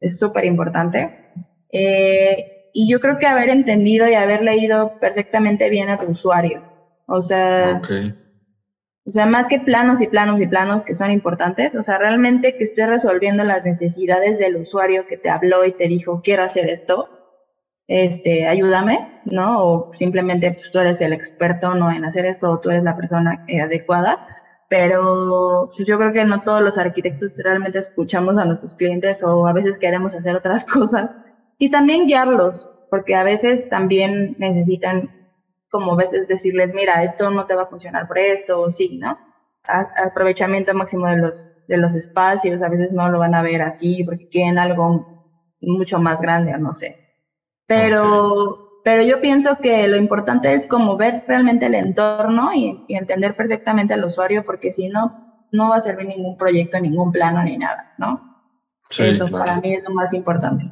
[0.00, 1.32] es súper importante.
[1.72, 6.62] Eh, y yo creo que haber entendido y haber leído perfectamente bien a tu usuario.
[7.08, 7.82] O sea,
[9.08, 12.58] o sea, más que planos y planos y planos que son importantes, o sea, realmente
[12.58, 16.68] que estés resolviendo las necesidades del usuario que te habló y te dijo, quiero hacer
[16.68, 17.08] esto,
[17.86, 19.64] este, ayúdame, ¿no?
[19.64, 22.96] O simplemente pues, tú eres el experto no en hacer esto o tú eres la
[22.96, 24.26] persona eh, adecuada.
[24.68, 29.46] Pero pues, yo creo que no todos los arquitectos realmente escuchamos a nuestros clientes o
[29.46, 31.16] a veces queremos hacer otras cosas
[31.58, 35.17] y también guiarlos, porque a veces también necesitan,
[35.70, 38.98] como a veces decirles, mira, esto no te va a funcionar por esto, o sí,
[38.98, 39.18] ¿no?
[40.06, 44.02] aprovechamiento máximo de los, de los espacios, a veces no lo van a ver así
[44.04, 45.06] porque quieren algo
[45.60, 46.96] mucho más grande, o no sé.
[47.66, 52.96] Pero, pero yo pienso que lo importante es como ver realmente el entorno y, y
[52.96, 57.42] entender perfectamente al usuario, porque si no, no va a servir ningún proyecto, ningún plano
[57.42, 58.24] ni nada, ¿no?
[58.98, 60.64] Eso para mí es lo más importante.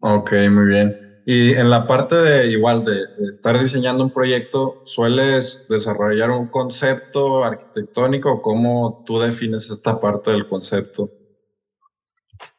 [0.00, 0.96] Ok, muy bien.
[1.28, 7.42] Y en la parte de igual de, estar diseñando un proyecto, ¿sueles desarrollar un concepto
[7.42, 11.10] arquitectónico cómo tú defines esta parte del concepto?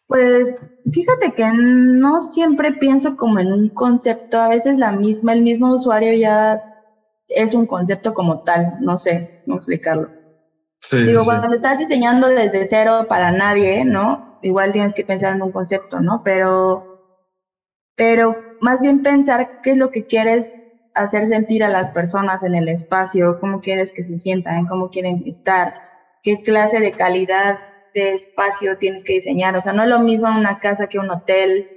[0.06, 0.58] Pues
[0.92, 5.74] fíjate que no siempre pienso como en un concepto, a veces la misma, el mismo
[5.74, 6.62] usuario ya
[7.30, 10.10] es un concepto como tal, no sé cómo explicarlo.
[10.82, 14.40] Sí, Digo, cuando estás diseñando desde cero para nadie, ¿no?
[14.42, 16.22] Igual tienes que pensar en un concepto, ¿no?
[16.22, 16.98] Pero
[17.98, 20.62] pero más bien pensar qué es lo que quieres
[20.93, 25.24] hacer sentir a las personas en el espacio, cómo quieres que se sientan, cómo quieren
[25.26, 25.74] estar,
[26.24, 27.60] qué clase de calidad
[27.93, 29.56] de espacio tienes que diseñar.
[29.56, 31.67] O sea, no es lo mismo una casa que un hotel,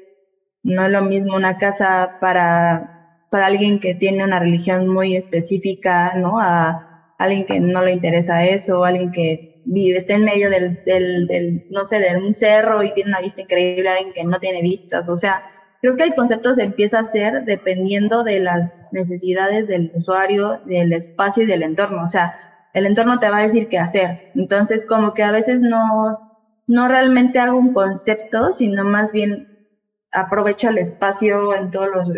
[0.62, 6.14] no es lo mismo una casa para, para alguien que tiene una religión muy específica,
[6.14, 6.40] ¿no?
[6.40, 11.26] A alguien que no le interesa eso, alguien que vive, está en medio del, del,
[11.26, 14.62] del, no sé, de un cerro y tiene una vista increíble, alguien que no tiene
[14.62, 15.08] vistas.
[15.08, 15.42] O sea,
[15.80, 20.92] Creo que el concepto se empieza a hacer dependiendo de las necesidades del usuario, del
[20.92, 22.02] espacio y del entorno.
[22.02, 22.34] O sea,
[22.72, 24.20] el entorno te va a decir qué hacer.
[24.34, 26.20] Entonces, como que a veces no,
[26.66, 29.48] no realmente hago un concepto, sino más bien
[30.12, 32.10] aprovecho el espacio en todos los,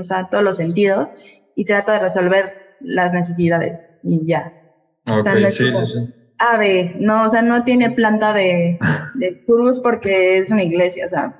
[0.00, 1.12] o sea, todos los sentidos
[1.54, 4.52] y trato de resolver las necesidades y ya.
[5.06, 6.14] o sea, no sí, sí, sí.
[6.38, 8.78] Ave, no, o sea, no tiene planta de,
[9.14, 11.34] de cruz porque es una iglesia, o sea,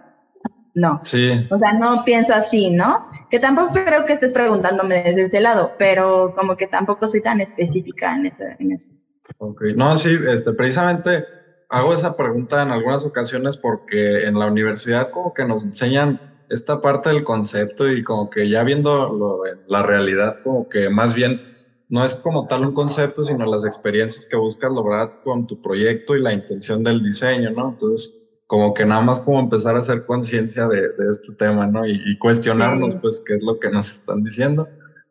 [0.78, 1.00] no.
[1.02, 1.46] Sí.
[1.50, 3.08] O sea, no pienso así, ¿no?
[3.30, 7.40] Que tampoco creo que estés preguntándome desde ese lado, pero como que tampoco soy tan
[7.40, 8.90] específica en, ese, en eso.
[9.38, 9.62] Ok.
[9.76, 11.24] No, sí, este, precisamente
[11.68, 16.80] hago esa pregunta en algunas ocasiones porque en la universidad como que nos enseñan esta
[16.80, 21.42] parte del concepto y como que ya viendo la realidad, como que más bien
[21.88, 26.16] no es como tal un concepto, sino las experiencias que buscas lograr con tu proyecto
[26.16, 27.70] y la intención del diseño, ¿no?
[27.70, 28.17] Entonces,
[28.48, 31.86] como que nada más como empezar a hacer conciencia de, de, este tema, ¿no?
[31.86, 34.66] Y, cuestionarnos, pues, qué es lo que nos están diciendo.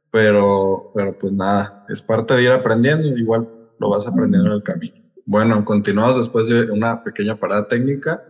[0.10, 3.48] Pero, pero pues nada, es parte de ir aprendiendo, igual
[3.78, 4.96] lo vas aprendiendo en el camino.
[5.26, 8.24] Bueno, continuamos después de una pequeña parada técnica.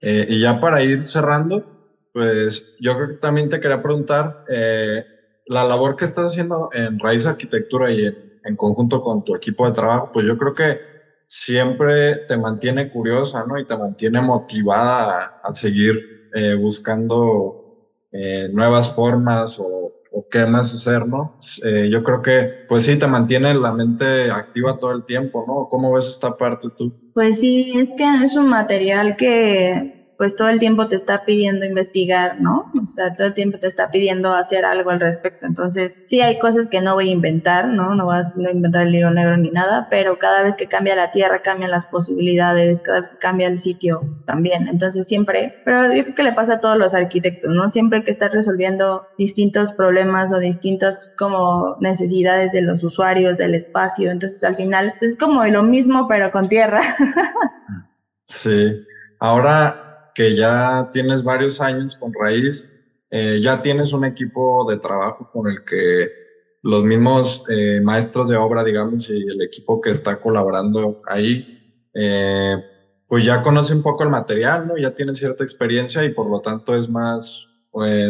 [0.00, 1.66] Eh, y ya para ir cerrando,
[2.14, 5.04] pues yo creo que también te quería preguntar, eh,
[5.46, 9.66] la labor que estás haciendo en Raíz Arquitectura y en, en conjunto con tu equipo
[9.66, 10.93] de trabajo, pues yo creo que
[11.34, 13.58] siempre te mantiene curiosa, ¿no?
[13.58, 15.98] Y te mantiene motivada a, seguir
[16.32, 17.56] eh, buscando
[18.12, 19.90] eh, nuevas formas o,
[20.30, 21.36] qué más hacer, ¿no?
[21.64, 25.66] Eh, yo creo que, pues sí, te mantiene la mente activa todo el tiempo, ¿no?
[25.68, 26.92] ¿Cómo ves esta parte tú?
[27.14, 31.64] Pues sí, es que es un material que pues todo el tiempo te está pidiendo
[31.64, 32.70] investigar, ¿no?
[32.82, 35.46] O sea, todo el tiempo te está pidiendo hacer algo al respecto.
[35.46, 37.94] Entonces, sí hay cosas que no voy a inventar, ¿no?
[37.94, 41.10] No vas a inventar el libro negro ni nada, pero cada vez que cambia la
[41.10, 44.68] tierra, cambian las posibilidades, cada vez que cambia el sitio también.
[44.68, 47.68] Entonces, siempre, pero yo creo que le pasa a todos los arquitectos, ¿no?
[47.68, 54.10] Siempre que estás resolviendo distintos problemas o distintas como necesidades de los usuarios, del espacio.
[54.10, 56.80] Entonces, al final, pues, es como lo mismo, pero con tierra.
[58.26, 58.84] sí.
[59.20, 59.83] Ahora,
[60.14, 62.70] que ya tienes varios años con Raíz,
[63.10, 66.08] eh, ya tienes un equipo de trabajo con el que
[66.62, 71.58] los mismos eh, maestros de obra, digamos, y el equipo que está colaborando ahí,
[71.94, 72.56] eh,
[73.06, 74.76] pues ya conoce un poco el material, ¿no?
[74.78, 77.48] Ya tiene cierta experiencia y por lo tanto es más,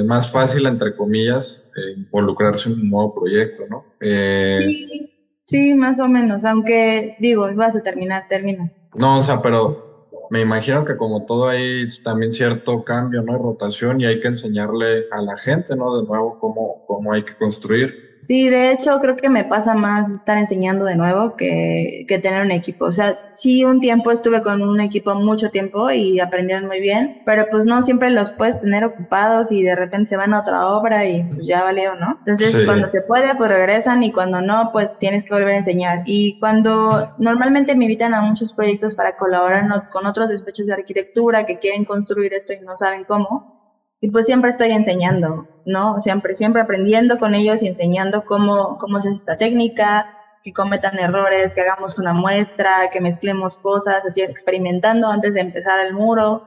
[0.05, 3.85] más fácil, entre comillas, involucrarse en un nuevo proyecto, ¿no?
[4.01, 5.11] sí,
[5.45, 8.73] sí, más o menos, aunque digo, vas a terminar, termina.
[8.95, 9.84] No, o sea, pero
[10.31, 13.39] me imagino que como todo hay también cierto cambio, ¿no?
[13.39, 15.97] Rotación y hay que enseñarle a la gente, ¿no?
[15.97, 18.04] De nuevo cómo, cómo hay que construir.
[18.25, 22.43] Sí, de hecho creo que me pasa más estar enseñando de nuevo que, que, tener
[22.43, 22.87] un equipo.
[22.87, 27.19] O sea, sí, un tiempo estuve con un equipo mucho tiempo y aprendieron muy bien,
[27.27, 30.69] pero pues no siempre los puedes tener ocupados y de repente se van a otra
[30.69, 32.17] obra y pues ya valió, ¿no?
[32.25, 36.01] Entonces cuando se puede, pues regresan y cuando no, pues tienes que volver a enseñar.
[36.07, 41.45] Y cuando normalmente me invitan a muchos proyectos para colaborar con otros despechos de arquitectura
[41.45, 43.55] que quieren construir esto y no saben cómo,
[44.01, 46.01] y pues siempre estoy enseñando, ¿no?
[46.01, 50.07] Siempre, siempre aprendiendo con ellos y enseñando cómo, cómo se hace esta técnica,
[50.43, 55.85] que cometan errores, que hagamos una muestra, que mezclemos cosas, así experimentando antes de empezar
[55.85, 56.43] el muro.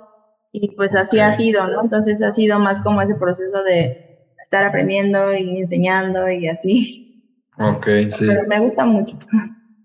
[0.51, 1.82] Y pues así ha sido, ¿no?
[1.82, 7.34] Entonces ha sido más como ese proceso de estar aprendiendo y enseñando y así.
[7.58, 8.27] Ok, sí.
[8.27, 9.17] Pero me gusta mucho.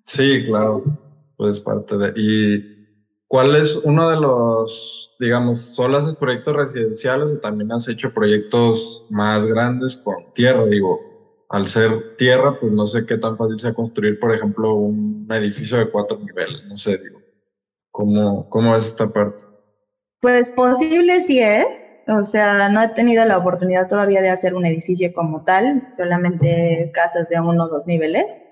[0.02, 0.84] Sí, claro.
[1.36, 2.12] Pues parte de...
[2.14, 2.71] Y
[3.32, 9.06] ¿Cuál es uno de los, digamos, solo haces proyectos residenciales o también has hecho proyectos
[9.08, 10.66] más grandes con tierra?
[10.66, 11.00] Digo,
[11.48, 15.78] al ser tierra, pues no sé qué tan fácil sea construir, por ejemplo, un edificio
[15.78, 17.22] de cuatro niveles, no sé, digo,
[17.90, 19.44] ¿cómo, cómo es esta parte?
[20.20, 24.66] Pues posible sí es, o sea, no he tenido la oportunidad todavía de hacer un
[24.66, 28.42] edificio como tal, solamente casas de uno o dos niveles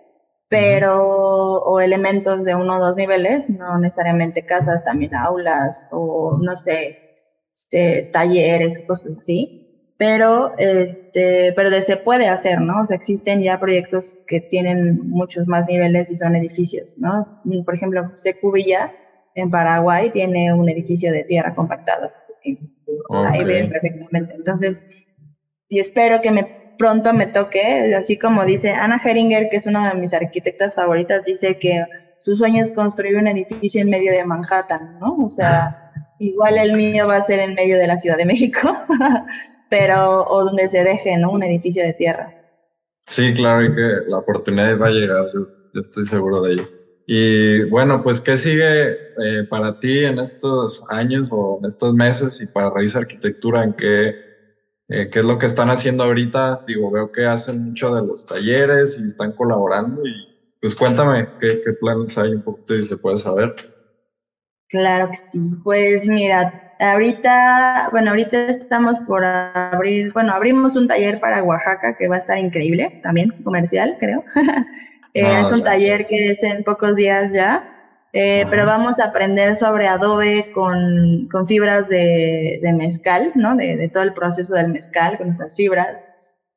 [0.50, 6.56] pero o elementos de uno o dos niveles, no necesariamente casas, también aulas o no
[6.56, 7.12] sé,
[7.54, 12.82] este, talleres cosas así, pero este, pero de se puede hacer, ¿no?
[12.82, 17.40] O sea, existen ya proyectos que tienen muchos más niveles y son edificios, ¿no?
[17.64, 18.92] Por ejemplo, José Cubilla
[19.36, 22.10] en Paraguay tiene un edificio de tierra compactado.
[23.10, 24.34] Ahí ven perfectamente.
[24.34, 25.14] Entonces,
[25.68, 29.92] y espero que me pronto me toque, así como dice Ana Heringer, que es una
[29.92, 31.84] de mis arquitectas favoritas, dice que
[32.18, 35.18] su sueño es construir un edificio en medio de Manhattan, ¿no?
[35.22, 35.84] O sea,
[36.18, 38.74] igual el mío va a ser en medio de la Ciudad de México,
[39.70, 41.32] pero, o donde se deje, ¿no?
[41.32, 42.34] Un edificio de tierra.
[43.06, 46.68] Sí, claro, y que la oportunidad va a llegar, yo, estoy seguro de ello.
[47.06, 52.40] Y bueno, pues, ¿qué sigue eh, para ti en estos años o en estos meses
[52.40, 53.64] y para Raíz Arquitectura?
[53.64, 54.29] ¿En qué
[54.90, 56.62] eh, qué es lo que están haciendo ahorita.
[56.66, 60.28] Digo, veo que hacen mucho de los talleres y están colaborando y
[60.60, 63.54] pues cuéntame qué, qué planes hay un poquito y se puede saber.
[64.68, 65.38] Claro que sí.
[65.64, 72.08] Pues mira, ahorita, bueno, ahorita estamos por abrir, bueno, abrimos un taller para Oaxaca que
[72.08, 74.24] va a estar increíble, también comercial, creo.
[75.14, 77.69] Eh, ah, es un taller que es en pocos días ya.
[78.12, 83.54] Eh, pero vamos a aprender sobre adobe con, con fibras de, de, mezcal, ¿no?
[83.54, 86.06] De, de, todo el proceso del mezcal con estas fibras.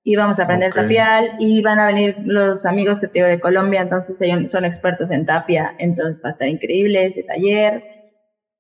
[0.04, 3.82] Y vamos a aprender tapial y van a venir los amigos que tengo de Colombia,
[3.82, 7.84] entonces ellos son expertos en tapia, entonces va a estar increíble ese taller.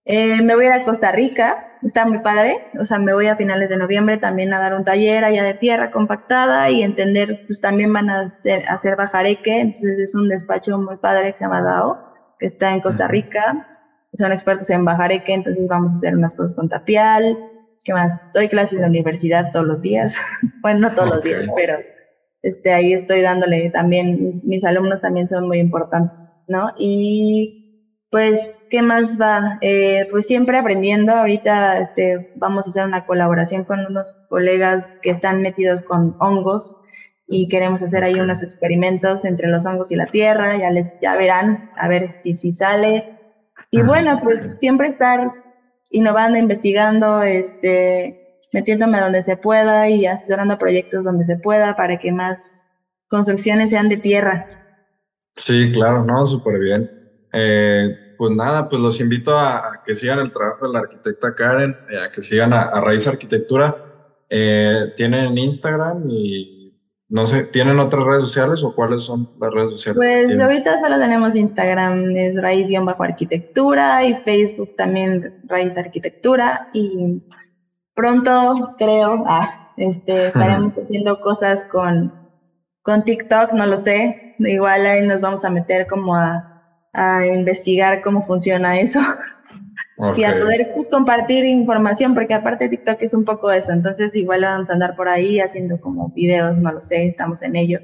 [0.06, 3.28] Eh, me voy a ir a Costa Rica, está muy padre, o sea, me voy
[3.28, 7.44] a finales de noviembre también a dar un taller allá de tierra compactada y entender,
[7.46, 11.44] pues también van a hacer, hacer bajareque, entonces es un despacho muy padre que se
[11.44, 13.68] llama DAO que está en Costa Rica.
[14.14, 17.38] Son expertos en bajareque, entonces vamos a hacer unas cosas con tapial.
[17.84, 18.32] ¿Qué más?
[18.34, 20.18] Doy clases en la universidad todos los días.
[20.62, 21.80] bueno, no todos los días, pero
[22.42, 26.72] este, ahí estoy dándole también, mis, alumnos también son muy importantes, ¿no?
[26.78, 29.58] Y pues, ¿qué más va?
[29.62, 31.14] Eh, pues siempre aprendiendo.
[31.14, 36.78] Ahorita este, vamos a hacer una colaboración con unos colegas que están metidos con hongos
[37.28, 41.16] y queremos hacer ahí unos experimentos entre los hongos y la tierra, ya les ya
[41.16, 43.20] verán a ver si si sale.
[43.72, 45.34] Y bueno, pues siempre estar
[45.90, 48.20] innovando, investigando, este
[48.54, 52.68] metiéndome donde se pueda y asesorando proyectos donde se pueda para que más
[53.08, 54.46] construcciones sean de tierra.
[55.36, 56.90] Sí, claro, no, súper bien.
[57.34, 61.76] Eh, pues nada, pues los invito a, que sigan el trabajo de la arquitecta Karen,
[61.90, 63.76] eh, a que sigan a, Raíz Arquitectura.
[64.30, 66.63] Eh, tienen Instagram y
[67.14, 69.96] no sé, ¿tienen otras redes sociales o cuáles son las redes sociales?
[69.96, 77.22] Pues ahorita solo tenemos Instagram, es raíz-arquitectura y Facebook también Raíz Arquitectura y
[77.94, 79.48] pronto creo, ah,
[79.78, 82.12] este, estaremos haciendo cosas con,
[82.82, 86.50] con TikTok, no lo sé, igual ahí nos vamos a meter como a
[86.94, 89.00] a investigar cómo funciona eso
[90.16, 94.42] y a poder pues, compartir información, porque aparte TikTok es un poco eso, entonces igual
[94.42, 97.80] vamos a andar por ahí haciendo como videos, no lo sé, estamos en ello.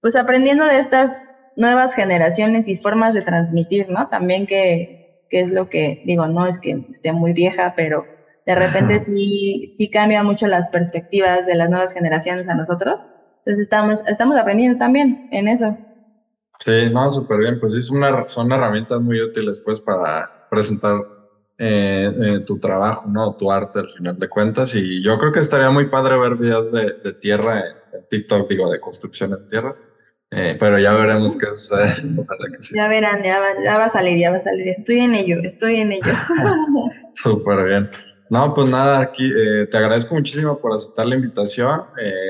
[0.00, 4.08] Pues aprendiendo de estas nuevas generaciones y formas de transmitir, ¿no?
[4.08, 4.90] También que,
[5.28, 8.06] que es lo que digo, no es que esté muy vieja, pero
[8.46, 13.02] de repente sí, sí cambia mucho las perspectivas de las nuevas generaciones a nosotros.
[13.38, 15.78] Entonces estamos, estamos aprendiendo también en eso.
[16.64, 17.58] Sí, no, súper bien.
[17.58, 21.00] Pues sí, son, son herramientas muy útiles pues para presentar
[21.62, 23.36] eh, eh, tu trabajo, ¿no?
[23.36, 24.74] Tu arte al final de cuentas.
[24.74, 27.60] Y yo creo que estaría muy padre ver videos de, de tierra
[27.92, 29.76] en, TikTok, digo, de construcción en tierra.
[30.30, 31.92] Eh, pero ya veremos qué sucede.
[32.74, 34.68] Ya verán, ya va, ya va a salir, ya va a salir.
[34.68, 36.12] Estoy en ello, estoy en ello.
[37.14, 37.90] súper bien.
[38.30, 39.30] No, pues nada, aquí
[39.70, 41.82] te agradezco muchísimo por aceptar la invitación.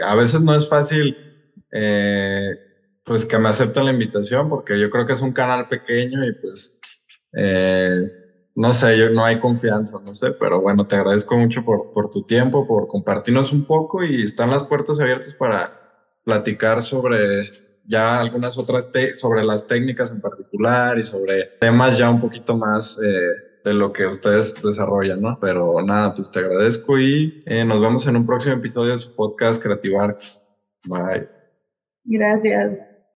[0.04, 1.14] a veces no es fácil
[3.04, 6.32] pues que me acepten la invitación, porque yo creo que es un canal pequeño y
[6.32, 6.80] pues,
[7.32, 8.19] eh,
[8.54, 12.10] no sé, yo, no hay confianza, no sé, pero bueno, te agradezco mucho por, por
[12.10, 15.80] tu tiempo, por compartirnos un poco y están las puertas abiertas para
[16.24, 17.50] platicar sobre
[17.86, 22.98] ya algunas otras, sobre las técnicas en particular y sobre temas ya un poquito más
[23.04, 25.38] eh, de lo que ustedes desarrollan, ¿no?
[25.40, 29.14] Pero nada, pues te agradezco y eh, nos vemos en un próximo episodio de su
[29.14, 30.46] podcast Creative Arts.
[30.86, 31.28] Bye.
[32.04, 32.89] Gracias.